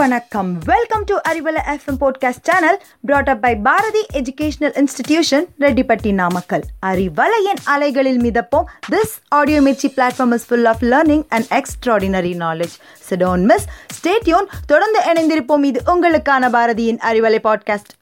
[0.00, 0.58] வணக்கம்.
[0.64, 7.60] Welcome to Arivalai FM podcast channel brought up by Bharathi educational institution Rettipatti Namakkal அறிவலையின்
[7.64, 12.76] அலைகளில் மிதப்போம் this audio Mirchi platform is full of learning and extraordinary knowledge
[13.08, 13.66] சிடோன் miss
[13.98, 15.64] stay tuned தொடர்ந்து இணைந்திருப்போம்.
[15.64, 17.92] இது உங்களுக்கான பாரதியின் Arivalai podcast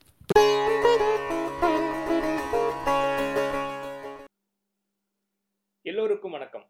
[5.83, 6.65] எல்லோருக்கும் வணக்கம்.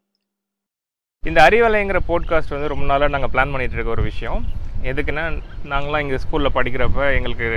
[1.23, 4.67] இந்த அறிவலைங்கிற போட்காஸ்ட் வந்து ரொம்ப நாளாக நாங்கள் பிளான் பண்ணிகிட்டு இருக்க ஒரு விஷயம்.
[4.89, 5.23] எதுக்குன்னா
[5.71, 7.47] நாங்களாம் இங்கே ஸ்கூலில் படிக்கிறப்ப எங்களுக்கு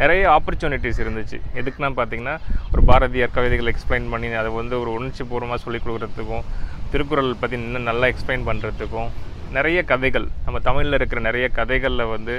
[0.00, 1.38] நிறைய ஆப்பர்ச்சுனிட்டிஸ் இருந்துச்சு.
[1.60, 2.34] எதுக்குன்னா பார்த்தீங்கன்னா
[2.72, 6.44] ஒரு பாரதியார் கவிதைகளை எக்ஸ்பிளைன் பண்ணி அதை வந்து ஒரு உணர்ச்சி பூர்வமாக சொல்லிக் கொடுக்குறதுக்கும்
[6.92, 9.08] திருக்குறள் பற்றி இன்னும் நல்லா எக்ஸ்பிளைன் பண்ணுறதுக்கும்
[9.56, 12.34] நிறைய கதைகள் நம்ம தமிழில் இருக்கிற நிறைய கதைகளில் வந்து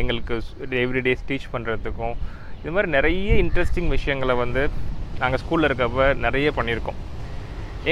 [0.00, 0.34] எங்களுக்கு
[0.84, 2.14] எவ்ரிடே டீச் பண்ணுறதுக்கும்
[2.62, 4.62] இது மாதிரி நிறைய இன்ட்ரெஸ்டிங் விஷயங்களை வந்து
[5.22, 6.98] நாங்கள் ஸ்கூலில் இருக்கப்ப நிறைய பண்ணியிருக்கோம்.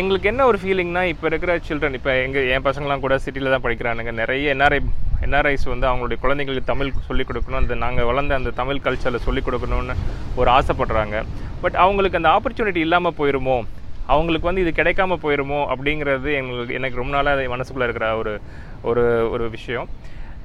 [0.00, 4.12] எங்களுக்கு என்ன ஒரு ஃபீலிங்னா இப்போ இருக்கிற சில்ட்ரன் இப்போ எங்கள் என் பசங்களாம் கூட சிட்டியில் தான் படிக்கிறானுங்க.
[4.22, 4.80] நிறைய என்ஆர்ஐ
[5.24, 7.54] என்ஆர்ஐஸ் வந்து அவங்களுடைய குழந்தைங்களுக்கு தமிழ் சொல்லிக் கொடுக்கணும்.
[7.54, 9.94] அந்த நாங்கள் வளர்ந்த அந்த தமிழ் கல்ச்சரில் சொல்லிக் கொடுக்கணும்னு
[10.36, 11.24] ஒரு ஆசைப்படுறாங்க.
[11.60, 13.66] பட் அவங்களுக்கு அந்த ஆப்பர்ச்சுனிட்டி இல்லாமல் போயிருமோ?
[14.06, 15.60] அவங்களுக்கு வந்து இது கிடைக்காம போயிருமோ?
[15.74, 18.40] அப்படிங்கிறது எங்களுக்கு எனக்கு ரொம்ப நாளாக மனசுக்குள்ளே இருக்கிற ஒரு
[18.82, 19.88] ஒரு ஒரு விஷயம்.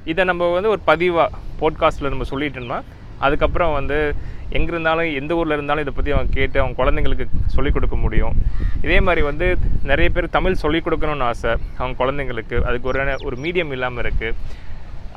[0.05, 2.83] இதை நம்ம வந்து ஒரு பதிவாக போட்காஸ்ட்டில் நம்ம சொல்லிட்டோம்னா
[3.19, 3.97] அதுக்கப்புறம் வந்து
[4.58, 8.35] எங்கே இருந்தாலும் எந்த ஊரில் இருந்தாலும் இதை பற்றி அவங்க கேட்டு அவங்க குழந்தைங்களுக்கு சொல்லிக் கொடுக்க முடியும்.
[8.85, 9.47] இதே மாதிரி வந்து
[9.91, 12.57] நிறைய பேர் தமிழ் சொல்லிக் கொடுக்கணும்னு ஆசை அவங்க குழந்தைங்களுக்கு.
[12.69, 14.35] அதுக்கு ஒரு ஒரு மீடியம் இல்லாமல் இருக்குது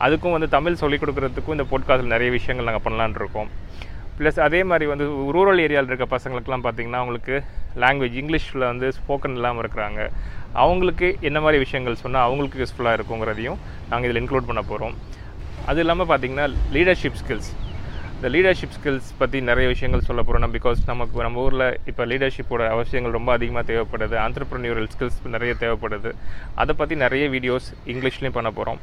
[0.06, 3.50] அதுக்கும் வந்து தமிழ் சொல்லிக் கொடுக்குறதுக்கும் இந்த போட்காஸ்ட்டில் நிறைய விஷயங்கள் நாங்கள் பண்ணலான்னு இருக்கோம்.
[4.18, 7.34] ப்ளஸ் அதே மாதிரி வந்து ரூரல் ஏரியாவில் இருக்க பசங்களுக்குலாம் பார்த்திங்கன்னா அவங்களுக்கு
[7.82, 10.00] லாங்குவேஜ் இங்கிலீஷில் வந்து ஸ்போக்கன் இல்லாமல் இருக்கிறாங்க.
[10.62, 13.58] அவங்களுக்கு என்ன மாதிரி விஷயங்கள் சொன்னால் அவங்களுக்கு யூஸ்ஃபுல்லாக இருக்குங்கிறதையும்
[13.90, 14.96] நாங்கள் இதில் இன்க்ளூட் பண்ண போகிறோம்
[15.70, 16.46] அது இல்லாமல் பார்த்திங்கன்னா
[16.76, 17.50] லீடர்ஷிப் ஸ்கில்ஸ்
[18.18, 23.14] இந்த லீடர்ஷிப் ஸ்கில்ஸ் பற்றி நிறைய விஷயங்கள் சொல்ல போகிறோம் பிகாஸ் நமக்கு நம்ம ஊரில் இப்போ லீடர்ஷிப்போட அவசியங்கள்
[23.16, 24.14] ரொம்ப அதிகமாக தேவைப்படுது.
[24.24, 26.10] ஆண்டர்ப்ரனியூரல் ஸ்கில்ஸ் நிறைய தேவைப்படுது.
[26.62, 28.80] அதை பற்றி நிறைய வீடியோஸ் இங்கிலீஷ்லேயும் பண்ண போகிறோம்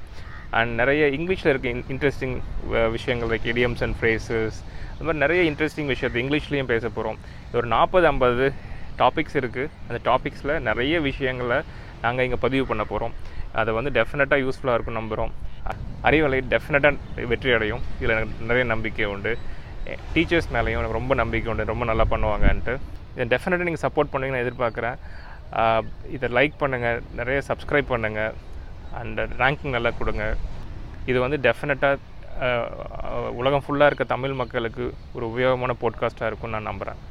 [0.59, 2.35] அண்ட் நிறைய இங்கிலீஷில் இருக்க இன்ட்ரெஸ்டிங்
[2.95, 4.59] விஷயங்கள் லைக் இடியம்ஸ் அண்ட் ஃப்ரேசஸ்
[4.93, 7.19] அது மாதிரி நிறைய இன்ட்ரெஸ்டிங் விஷயத்தை இங்கிலீஷ்லேயும் பேச போகிறோம்
[7.57, 8.47] ஒரு நாற்பது ஐம்பது
[9.01, 11.59] டாபிக்ஸ் இருக்குது அந்த டாபிக்ஸில் நிறைய விஷயங்களை
[12.05, 13.15] நாங்கள் இங்கே பதிவு பண்ண போகிறோம்
[13.61, 15.33] அதை வந்து டெஃபினட்டாக யூஸ்ஃபுல்லாக இருக்கும் நம்புகிறோம்
[16.07, 19.31] அறிவலை டெஃபினட்டாக வெற்றி அடையும் இதில் எனக்கு நிறைய நம்பிக்கை உண்டு.
[20.13, 21.71] டீச்சர்ஸ் மேலேயும் எனக்கு ரொம்ப நம்பிக்கை உண்டு.
[21.71, 22.73] ரொம்ப நல்லா பண்ணுவாங்கன்ட்டு.
[23.15, 24.97] இதை டெஃபினட்டாக நீங்கள் சப்போர்ட் பண்ணுவீங்கன்னு எதிர்பார்க்குறேன்.
[26.15, 28.33] இதை லைக் பண்ணுங்கள் நிறைய சப்ஸ்கிரைப் பண்ணுங்கள்
[28.99, 30.25] அண்ட் ரேங்கிங் நல்லா கொடுங்க.
[31.11, 32.13] இது வந்து டெஃபினட்டாக
[33.39, 34.85] உலகம் ஃபுல்லாக இருக்க தமிழ் மக்களுக்கு
[35.15, 37.01] ஒரு உபயோகமான போட்காஸ்ட்டாக இருக்கும்னு நான் நம்புகிறேன்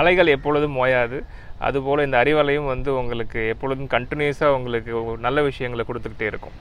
[0.00, 1.18] அலைகள் எப்பொழுதும் ஓயாது
[1.66, 4.92] அதுபோல் இந்த அறிவலையும் வந்து உங்களுக்கு எப்பொழுதும் கண்டினியூஸாக உங்களுக்கு
[5.26, 6.56] நல்ல விஷயங்களை கொடுத்துக்கிட்டே இருக்கும்.